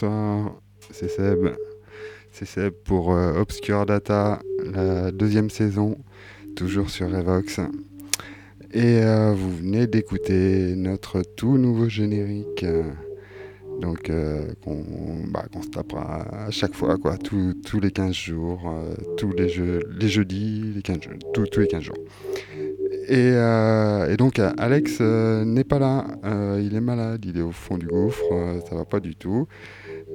[0.00, 0.54] Bonsoir,
[0.92, 1.48] c'est Seb.
[2.32, 4.40] C'est Seb pour euh, Obscure Data,
[4.72, 5.98] la deuxième saison,
[6.56, 7.60] toujours sur Revox.
[8.72, 12.62] Et euh, vous venez d'écouter notre tout nouveau générique.
[12.62, 12.84] euh,
[13.82, 14.10] donc,
[14.64, 14.84] qu'on
[15.28, 18.74] bah, se tapera à chaque fois, quoi, tous tous les 15 jours,
[19.16, 21.96] tous les, jeux, les jeudis, les 15 jours, tous, tous les 15 jours.
[23.08, 26.06] Et, et donc, Alex n'est pas là,
[26.58, 29.46] il est malade, il est au fond du gouffre, ça va pas du tout.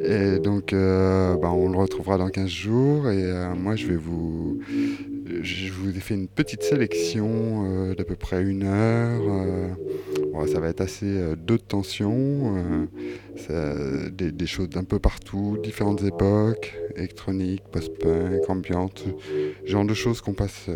[0.01, 3.09] Et donc, euh, bah, on le retrouvera dans 15 jours.
[3.09, 4.59] Et euh, moi, je vais vous.
[5.41, 9.21] Je vous ai fait une petite sélection euh, d'à peu près une heure.
[9.27, 9.67] euh,
[10.33, 12.87] bon, ça va être assez de tension.
[14.11, 19.05] des, choses d'un peu partout, différentes époques, électronique, post-punk, ambiante,
[19.65, 20.69] genre de choses qu'on passe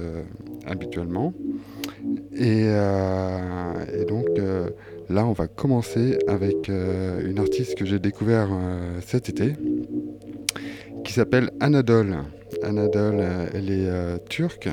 [0.65, 1.33] habituellement.
[2.33, 4.27] Et, et donc.
[5.09, 9.53] Là, on va commencer avec euh, une artiste que j'ai découvert euh, cet été,
[11.03, 12.15] qui s'appelle Anadol.
[12.61, 14.69] Anadol, euh, elle est turque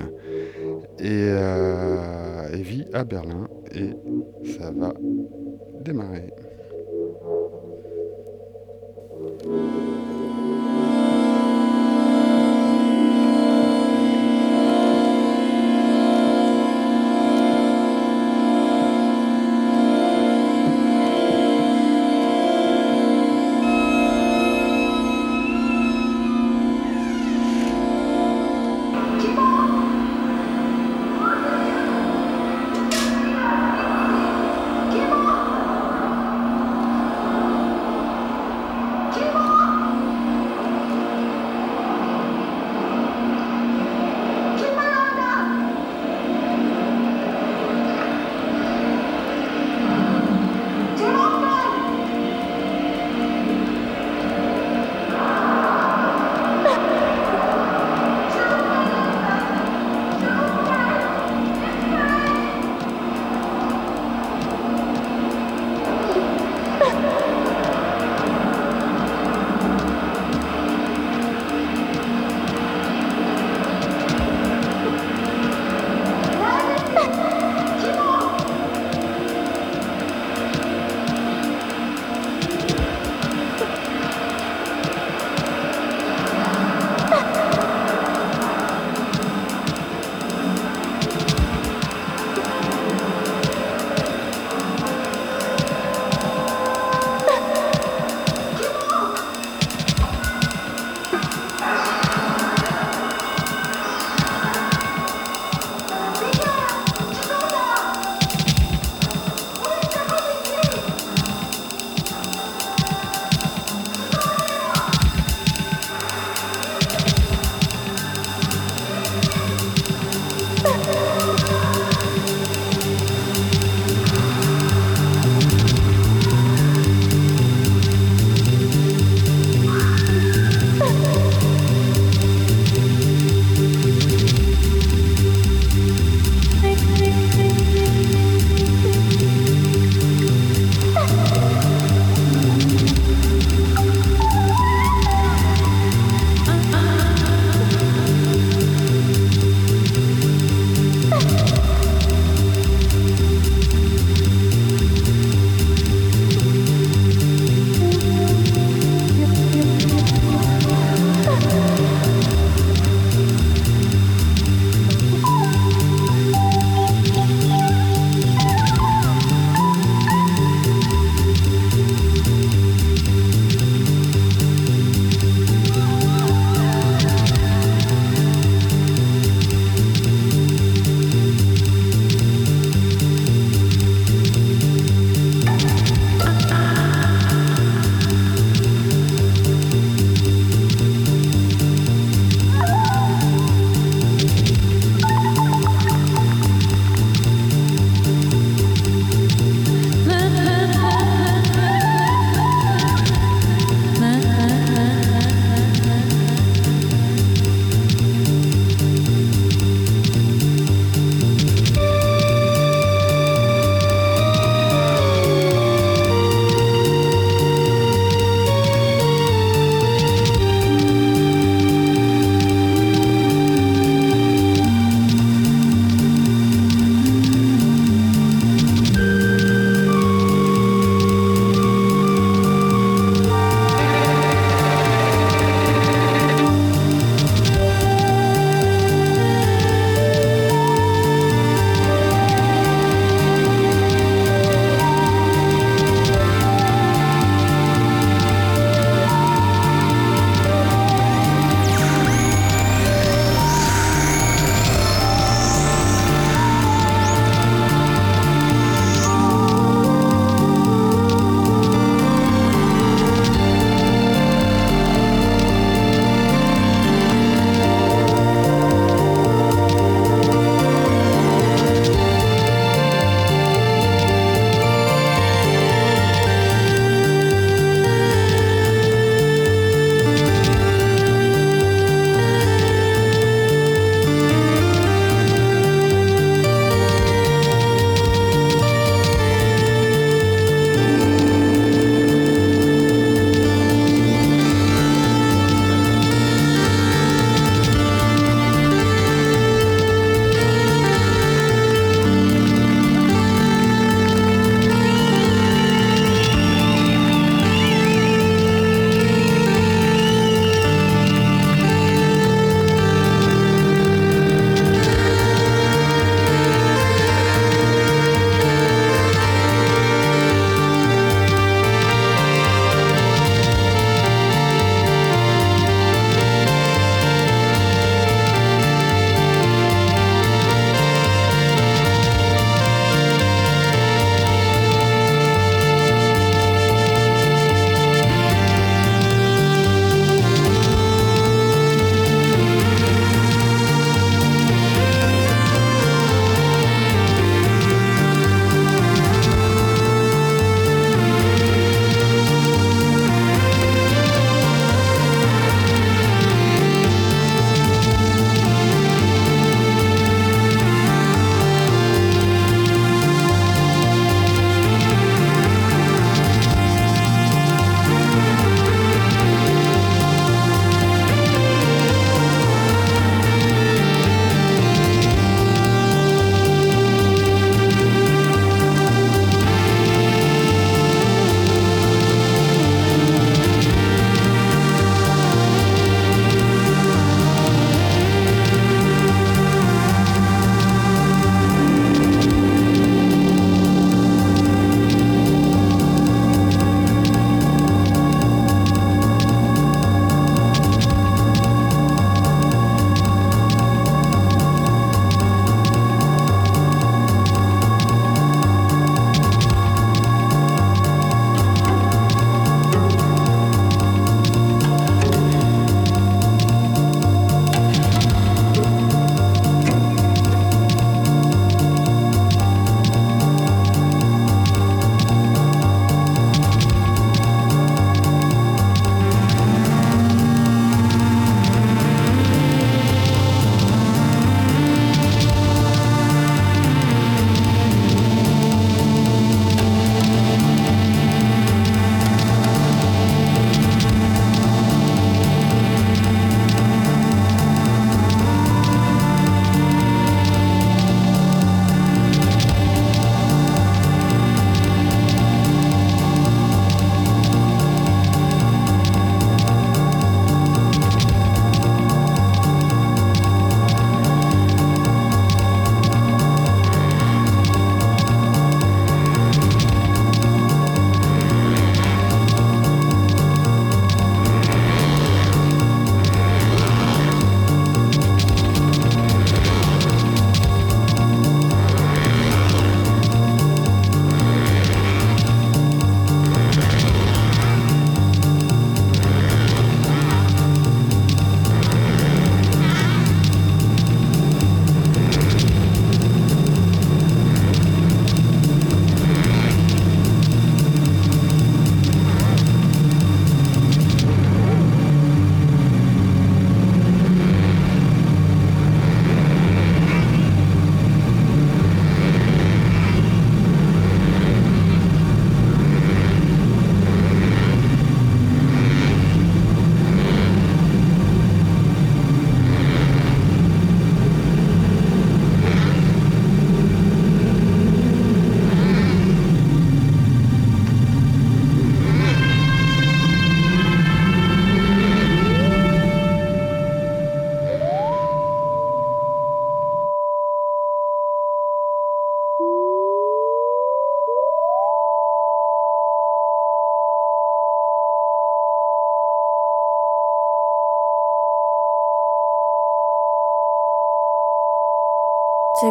[0.99, 1.33] et
[2.63, 3.91] vit à Berlin et
[4.59, 4.93] ça va
[5.83, 6.31] démarrer.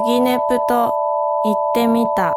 [0.05, 0.93] ギネプと
[1.43, 2.35] 行ってみた。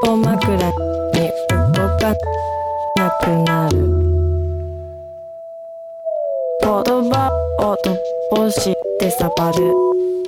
[0.00, 0.68] ぽ枕に動
[1.98, 2.14] か
[2.96, 3.76] なくなる。
[6.60, 6.70] 言
[7.10, 7.96] 葉を突
[8.36, 9.74] 破して触る。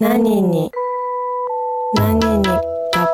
[0.01, 0.71] 何に
[1.95, 2.45] 何に
[2.93, 3.09] か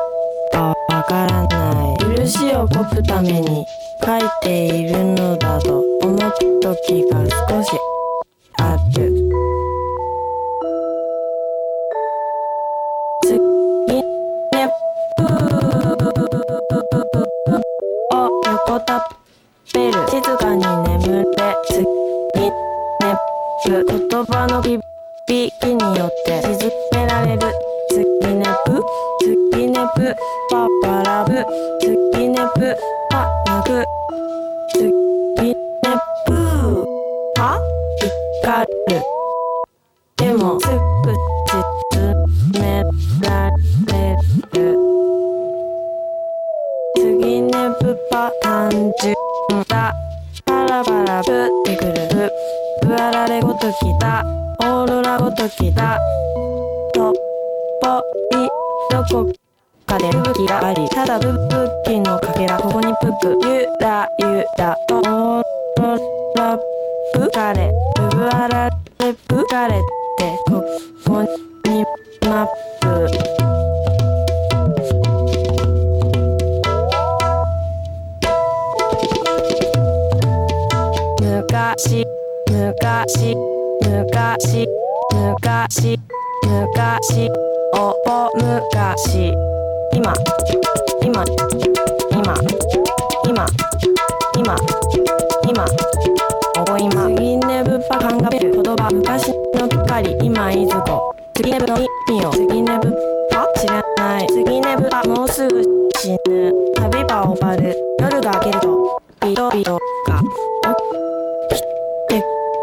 [0.89, 2.17] わからない。
[2.17, 3.65] 許しをこくために
[4.03, 7.71] 書いているのだと思った時が少し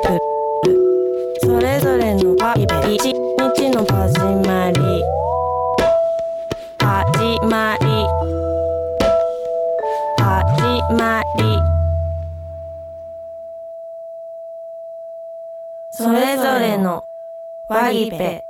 [0.05, 5.03] プルそれぞれのパイベ一日の始まり。
[6.79, 7.87] 始まり。
[10.19, 11.45] 始まり。
[15.91, 17.05] それぞれの
[17.69, 18.44] ワギベ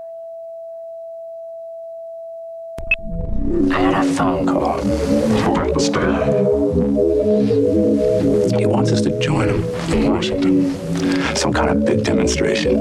[12.24, 12.80] demonstration.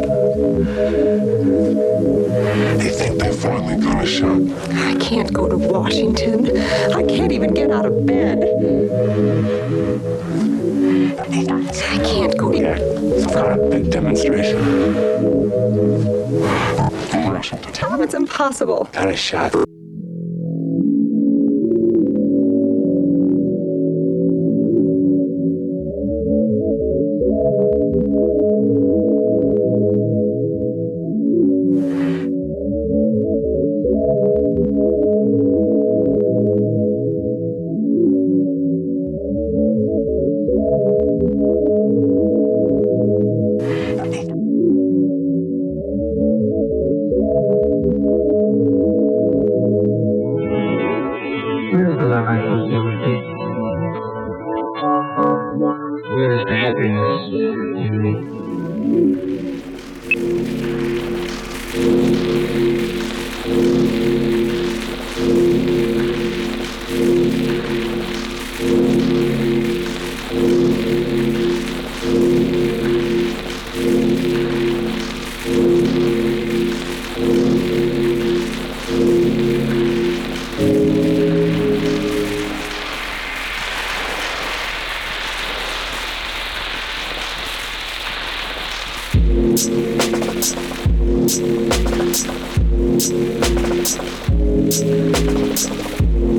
[2.78, 4.42] They think they finally got a shot.
[4.72, 6.58] I can't go to Washington.
[6.94, 8.40] I can't even get out of bed.
[11.20, 12.58] I can't go to.
[12.58, 12.78] Yeah,
[13.28, 14.60] stop that demonstration.
[17.12, 17.74] Washington.
[17.74, 18.88] Tell them it's impossible.
[18.94, 19.73] Got a shot.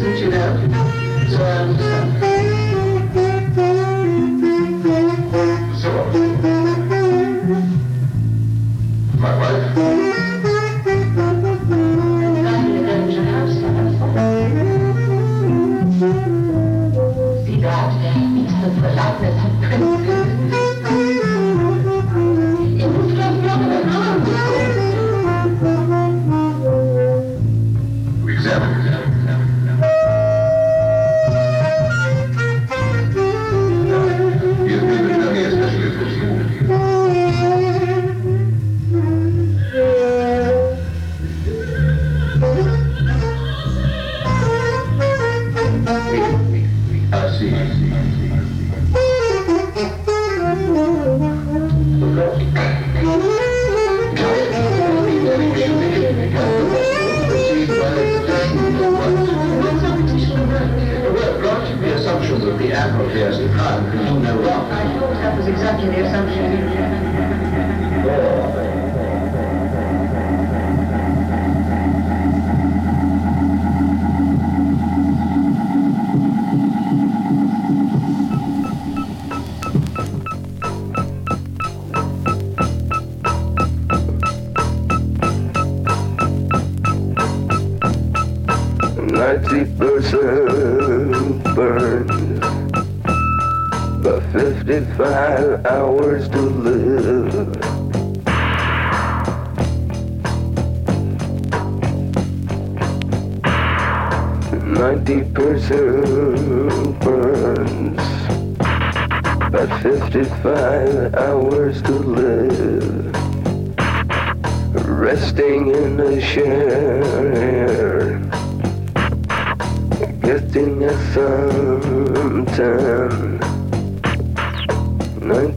[0.00, 2.29] to the soil.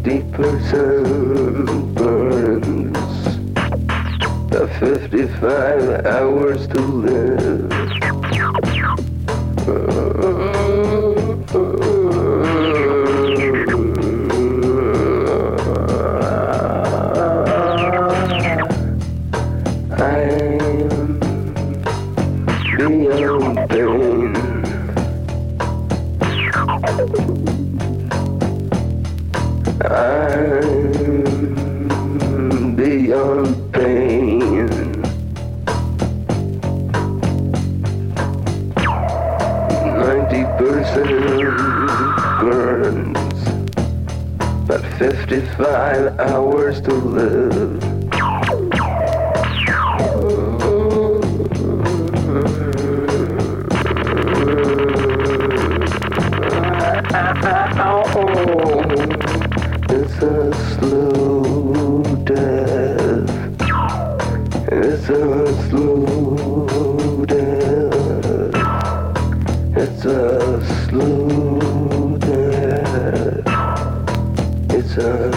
[0.01, 3.23] deeper sun burns.
[4.49, 7.71] The 55 hours to live.
[9.67, 10.72] Uh,
[45.57, 47.83] five hours to live.
[57.85, 58.81] Oh,
[59.89, 63.29] it's a slow death.
[64.71, 68.53] It's a slow death.
[69.75, 73.47] It's a slow death.
[74.69, 75.32] It's a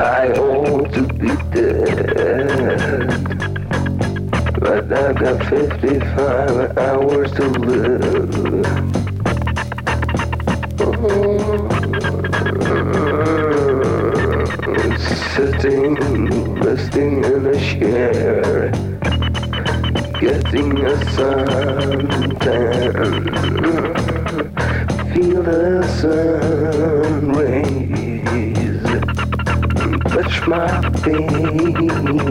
[0.00, 3.06] I want to be dead.
[4.58, 8.34] But I've got 55 hours to live.
[15.34, 15.94] Sitting,
[16.60, 18.70] resting in a chair,
[20.18, 22.42] getting a suntan,
[25.12, 28.09] feel the sun rays
[30.30, 32.30] touch my fingers.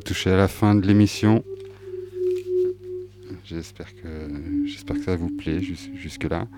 [0.00, 1.44] Commence à à la fin de l'émission.
[3.44, 4.08] J'espère que,
[4.66, 6.48] j'espère que ça vous plaît jus- jusque-là.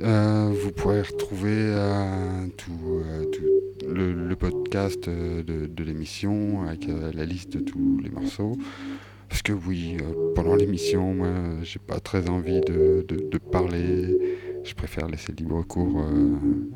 [0.00, 7.52] Euh, vous pourrez retrouver euh, tout, euh, tout le, podcast de, l'émission avec la liste
[7.54, 8.56] de tous les morceaux.
[9.28, 9.96] Parce que oui,
[10.34, 11.28] pendant l'émission, moi,
[11.62, 14.16] j'ai pas très envie de, de- parler.
[14.64, 16.04] Je préfère laisser libre cours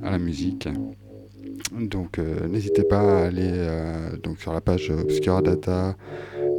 [0.02, 0.68] à la musique.
[1.72, 5.96] Donc euh, n'hésitez pas à aller euh, sur la page Obscura Data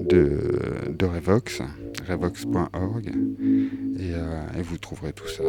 [0.02, 1.62] de, Revox,
[2.08, 5.44] revox.org, et, euh, et vous trouverez tout ça,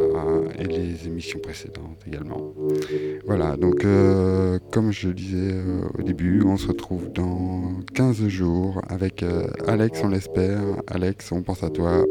[0.59, 2.53] et les émissions précédentes également.
[3.27, 3.87] Voilà, donc
[4.71, 5.55] comme je disais
[5.99, 9.25] au début, on se retrouve dans 15 jours avec
[9.67, 10.61] Alex, on l'espère.
[10.87, 12.05] Alex, on pense à toi.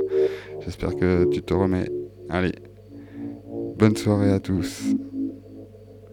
[0.62, 1.90] J'espère que tu te remets.
[2.30, 2.54] Allez,
[3.78, 4.96] bonne soirée à tous.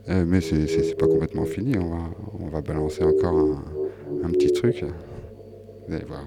[0.08, 3.36] Euh, mais c'est pas complètement fini, on va, on va balancer encore
[4.24, 4.84] un, petit truc.
[5.86, 6.24] Vous allez voir.